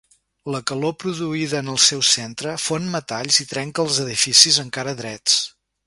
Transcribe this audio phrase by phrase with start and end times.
[0.53, 5.39] La calor produïda en el seu centre fon metalls i trenca els edificis encara drets.